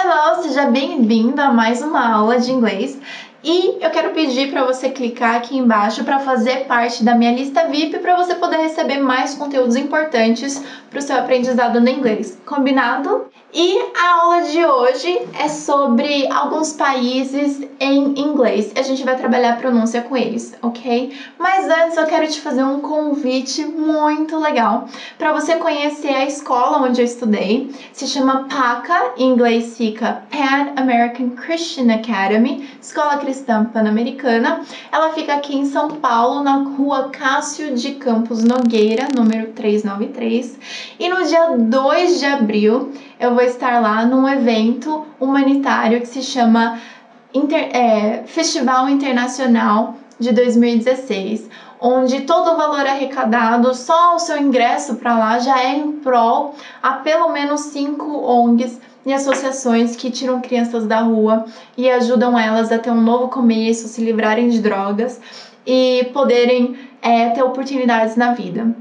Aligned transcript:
Hello, 0.00 0.40
seja 0.44 0.66
bem-vindo 0.66 1.42
a 1.42 1.50
mais 1.50 1.82
uma 1.82 2.08
aula 2.08 2.38
de 2.38 2.52
inglês. 2.52 2.96
E 3.42 3.78
eu 3.80 3.90
quero 3.90 4.10
pedir 4.10 4.50
para 4.50 4.64
você 4.64 4.90
clicar 4.90 5.36
aqui 5.36 5.56
embaixo 5.56 6.02
para 6.02 6.18
fazer 6.18 6.66
parte 6.66 7.04
da 7.04 7.14
minha 7.14 7.32
lista 7.32 7.68
VIP 7.68 8.00
para 8.00 8.16
você 8.16 8.34
poder 8.34 8.56
receber 8.56 8.98
mais 8.98 9.34
conteúdos 9.34 9.76
importantes 9.76 10.62
para 10.90 10.98
o 10.98 11.02
seu 11.02 11.16
aprendizado 11.16 11.80
no 11.80 11.88
inglês. 11.88 12.36
Combinado? 12.44 13.28
E 13.54 13.78
a 13.96 14.20
aula 14.20 14.42
de 14.42 14.62
hoje 14.62 15.20
é 15.32 15.48
sobre 15.48 16.30
alguns 16.30 16.74
países 16.74 17.66
em 17.80 18.20
inglês. 18.20 18.72
A 18.76 18.82
gente 18.82 19.02
vai 19.02 19.16
trabalhar 19.16 19.54
a 19.54 19.56
pronúncia 19.56 20.02
com 20.02 20.14
eles, 20.14 20.54
ok? 20.60 21.16
Mas 21.38 21.66
antes 21.66 21.96
eu 21.96 22.04
quero 22.04 22.28
te 22.28 22.42
fazer 22.42 22.62
um 22.62 22.80
convite 22.80 23.64
muito 23.64 24.36
legal 24.38 24.86
para 25.16 25.32
você 25.32 25.56
conhecer 25.56 26.14
a 26.14 26.26
escola 26.26 26.86
onde 26.86 27.00
eu 27.00 27.06
estudei. 27.06 27.74
Se 27.90 28.06
chama 28.06 28.46
PACA, 28.50 29.14
em 29.16 29.30
inglês 29.30 29.78
fica 29.78 30.24
Pan 30.30 30.72
American 30.76 31.30
Christian 31.30 31.90
Academy, 31.90 32.68
Escola 32.82 33.16
Cristã 33.16 33.37
Pan-Americana. 33.42 34.62
Ela 34.90 35.12
fica 35.12 35.34
aqui 35.34 35.56
em 35.56 35.64
São 35.64 35.88
Paulo, 35.88 36.42
na 36.42 36.56
rua 36.56 37.10
Cássio 37.10 37.74
de 37.74 37.92
Campos 37.92 38.42
Nogueira, 38.44 39.08
número 39.14 39.52
393. 39.52 40.58
E 40.98 41.08
no 41.08 41.24
dia 41.24 41.56
2 41.56 42.18
de 42.18 42.26
abril 42.26 42.92
eu 43.18 43.34
vou 43.34 43.42
estar 43.42 43.80
lá 43.80 44.04
num 44.04 44.28
evento 44.28 45.06
humanitário 45.20 46.00
que 46.00 46.08
se 46.08 46.22
chama 46.22 46.78
Inter, 47.32 47.70
é, 47.74 48.22
Festival 48.26 48.88
Internacional 48.88 49.96
de 50.18 50.32
2016, 50.32 51.48
onde 51.80 52.22
todo 52.22 52.50
o 52.50 52.56
valor 52.56 52.86
arrecadado, 52.86 53.74
só 53.74 54.16
o 54.16 54.18
seu 54.18 54.38
ingresso 54.38 54.96
para 54.96 55.16
lá 55.16 55.38
já 55.38 55.62
é 55.62 55.76
em 55.76 55.92
prol 55.92 56.54
a 56.82 56.94
pelo 56.94 57.28
menos 57.30 57.60
cinco 57.60 58.10
ONGs 58.24 58.80
e 59.08 59.12
associações 59.14 59.96
que 59.96 60.10
tiram 60.10 60.38
crianças 60.38 60.86
da 60.86 61.00
rua 61.00 61.46
e 61.78 61.88
ajudam 61.88 62.38
elas 62.38 62.70
a 62.70 62.78
ter 62.78 62.90
um 62.90 63.00
novo 63.00 63.28
começo, 63.28 63.88
se 63.88 64.04
livrarem 64.04 64.50
de 64.50 64.60
drogas 64.60 65.18
e 65.66 66.10
poderem 66.12 66.76
é, 67.00 67.30
ter 67.30 67.42
oportunidades 67.42 68.16
na 68.16 68.34
vida. 68.34 68.76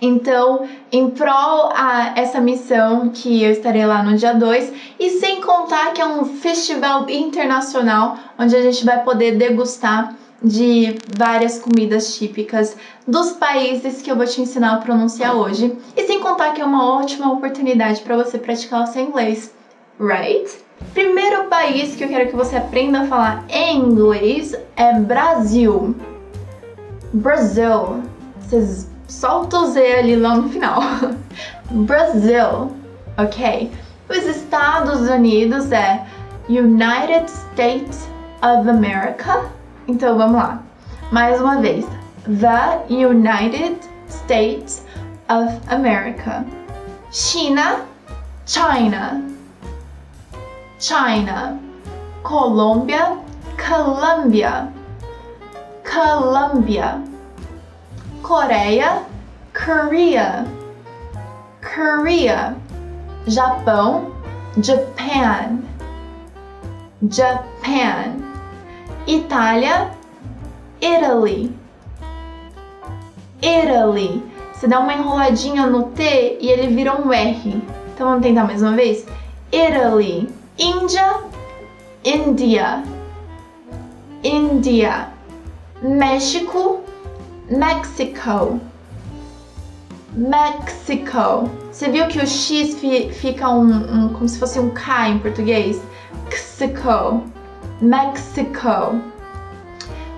Então, 0.00 0.66
em 0.90 1.08
prol 1.08 1.70
a 1.72 2.14
essa 2.16 2.40
missão 2.40 3.10
que 3.10 3.44
eu 3.44 3.52
estarei 3.52 3.86
lá 3.86 4.02
no 4.02 4.16
dia 4.16 4.34
2, 4.34 4.72
e 4.98 5.10
sem 5.20 5.40
contar 5.40 5.92
que 5.92 6.02
é 6.02 6.06
um 6.06 6.24
festival 6.24 7.08
internacional 7.08 8.18
onde 8.36 8.56
a 8.56 8.60
gente 8.60 8.84
vai 8.84 9.04
poder 9.04 9.36
degustar 9.36 10.16
de 10.44 10.98
várias 11.16 11.58
comidas 11.58 12.16
típicas 12.16 12.76
dos 13.08 13.32
países 13.32 14.02
que 14.02 14.10
eu 14.10 14.16
vou 14.16 14.26
te 14.26 14.42
ensinar 14.42 14.74
a 14.74 14.76
pronunciar 14.76 15.34
hoje. 15.34 15.76
E 15.96 16.06
sem 16.06 16.20
contar 16.20 16.52
que 16.52 16.60
é 16.60 16.64
uma 16.64 16.98
ótima 16.98 17.32
oportunidade 17.32 18.02
para 18.02 18.16
você 18.16 18.38
praticar 18.38 18.82
o 18.82 18.86
seu 18.86 19.02
inglês, 19.02 19.52
right? 19.98 20.62
Primeiro 20.92 21.44
país 21.44 21.96
que 21.96 22.04
eu 22.04 22.08
quero 22.08 22.28
que 22.28 22.36
você 22.36 22.56
aprenda 22.56 23.00
a 23.00 23.06
falar 23.06 23.44
em 23.48 23.78
inglês 23.78 24.54
é 24.76 24.92
Brasil. 25.00 25.96
Brasil. 27.12 28.02
Vocês 28.40 28.90
solta 29.08 29.58
o 29.58 29.66
Z 29.66 29.80
ali 29.80 30.16
lá 30.16 30.36
no 30.36 30.48
final. 30.48 30.80
Brasil, 31.70 32.70
ok? 33.16 33.70
Os 34.08 34.24
Estados 34.24 35.08
Unidos 35.08 35.72
é 35.72 36.04
United 36.48 37.30
States 37.30 38.06
of 38.42 38.68
America. 38.68 39.50
Então 39.86 40.16
vamos 40.16 40.36
lá. 40.36 40.62
Mais 41.12 41.40
uma 41.40 41.60
vez. 41.60 41.86
The 42.24 42.84
United 42.88 43.78
States 44.08 44.84
of 45.28 45.60
America. 45.68 46.44
China, 47.10 47.84
China. 48.46 49.22
China. 50.78 51.58
Colômbia, 52.22 53.18
Colombia. 53.58 54.72
Colombia. 55.84 57.02
Coreia, 58.22 59.02
Korea. 59.52 60.46
Korea. 61.62 62.56
Japão, 63.26 64.12
Japan. 64.62 65.58
Japan. 67.10 68.23
Itália, 69.06 69.90
Italy. 70.80 71.54
Italy. 73.42 74.22
Você 74.52 74.66
dá 74.66 74.80
uma 74.80 74.94
enroladinha 74.94 75.66
no 75.66 75.84
T 75.90 76.38
e 76.40 76.48
ele 76.48 76.74
vira 76.74 76.98
um 76.98 77.12
R. 77.12 77.62
Então 77.92 78.08
vamos 78.08 78.22
tentar 78.22 78.44
mais 78.44 78.62
uma 78.62 78.72
vez? 78.72 79.06
Italy. 79.52 80.28
Índia, 80.58 81.22
India. 82.04 82.82
India. 84.22 85.08
México, 85.82 86.80
Mexico. 87.50 88.58
Mexico. 90.14 91.50
Você 91.70 91.90
viu 91.90 92.06
que 92.08 92.18
o 92.18 92.26
X 92.26 92.78
fica 93.12 93.50
um, 93.50 94.04
um, 94.04 94.08
como 94.10 94.28
se 94.28 94.38
fosse 94.38 94.58
um 94.58 94.70
K 94.70 95.10
em 95.10 95.18
português? 95.18 95.82
Mexico. 96.24 97.22
Mexico. 97.84 98.98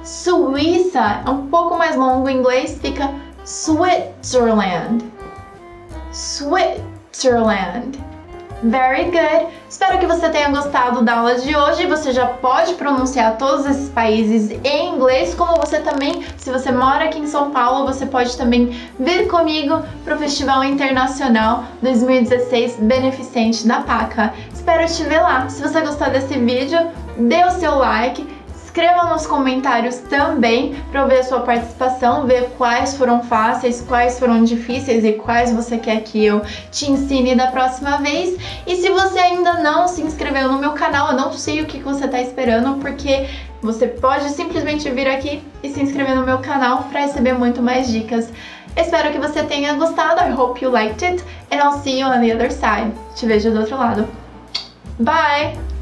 Suíça 0.04 1.22
é 1.26 1.28
um 1.28 1.48
pouco 1.48 1.76
mais 1.76 1.96
longo 1.96 2.28
em 2.28 2.38
inglês, 2.38 2.78
fica 2.80 3.10
Switzerland. 3.44 5.04
Switzerland. 6.12 7.98
Very 8.62 9.10
good! 9.10 9.48
Espero 9.68 9.98
que 9.98 10.06
você 10.06 10.30
tenha 10.30 10.48
gostado 10.48 11.02
da 11.02 11.18
aula 11.18 11.34
de 11.34 11.54
hoje. 11.54 11.86
Você 11.86 12.12
já 12.12 12.26
pode 12.26 12.74
pronunciar 12.74 13.36
todos 13.36 13.66
esses 13.66 13.90
países 13.90 14.50
em 14.64 14.94
inglês, 14.94 15.34
como 15.34 15.56
você 15.56 15.80
também, 15.80 16.24
se 16.38 16.50
você 16.50 16.72
mora 16.72 17.04
aqui 17.04 17.18
em 17.18 17.26
São 17.26 17.50
Paulo, 17.50 17.84
você 17.84 18.06
pode 18.06 18.34
também 18.36 18.80
vir 18.98 19.28
comigo 19.28 19.82
para 20.04 20.14
o 20.14 20.18
Festival 20.18 20.64
Internacional 20.64 21.64
2016 21.82 22.76
Beneficente 22.76 23.66
da 23.66 23.80
PACA. 23.80 24.32
Espero 24.54 24.86
te 24.86 25.02
ver 25.04 25.20
lá. 25.20 25.48
Se 25.48 25.60
você 25.60 25.80
gostou 25.80 26.08
desse 26.08 26.38
vídeo, 26.38 26.78
dê 27.18 27.44
o 27.44 27.50
seu 27.50 27.76
like 27.76 28.26
Escreva 28.76 29.04
nos 29.04 29.26
comentários 29.26 29.96
também 30.00 30.74
para 30.92 31.00
eu 31.00 31.08
ver 31.08 31.20
a 31.20 31.22
sua 31.22 31.40
participação, 31.40 32.26
ver 32.26 32.50
quais 32.58 32.94
foram 32.94 33.22
fáceis, 33.22 33.80
quais 33.80 34.18
foram 34.18 34.44
difíceis 34.44 35.02
e 35.02 35.14
quais 35.14 35.50
você 35.50 35.78
quer 35.78 36.02
que 36.02 36.22
eu 36.22 36.42
te 36.70 36.90
ensine 36.90 37.34
da 37.34 37.46
próxima 37.46 37.96
vez. 37.96 38.38
E 38.66 38.76
se 38.76 38.90
você 38.90 39.18
ainda 39.18 39.62
não 39.62 39.88
se 39.88 40.02
inscreveu 40.02 40.52
no 40.52 40.58
meu 40.58 40.72
canal, 40.72 41.12
eu 41.12 41.16
não 41.16 41.32
sei 41.32 41.62
o 41.62 41.64
que 41.64 41.78
você 41.78 42.04
está 42.04 42.20
esperando, 42.20 42.78
porque 42.78 43.26
você 43.62 43.86
pode 43.86 44.28
simplesmente 44.28 44.90
vir 44.90 45.08
aqui 45.08 45.42
e 45.62 45.70
se 45.70 45.82
inscrever 45.82 46.14
no 46.14 46.26
meu 46.26 46.40
canal 46.40 46.82
para 46.90 47.00
receber 47.00 47.32
muito 47.32 47.62
mais 47.62 47.88
dicas. 47.88 48.30
Espero 48.76 49.10
que 49.10 49.18
você 49.18 49.42
tenha 49.42 49.72
gostado. 49.72 50.20
I 50.20 50.30
hope 50.38 50.62
you 50.62 50.70
liked 50.70 51.02
it. 51.02 51.24
And 51.50 51.56
I'll 51.56 51.80
see 51.80 51.98
you 51.98 52.08
on 52.08 52.20
the 52.20 52.34
other 52.34 52.52
side. 52.52 52.92
Te 53.14 53.24
vejo 53.24 53.52
do 53.52 53.60
outro 53.60 53.78
lado. 53.78 54.06
Bye! 54.98 55.75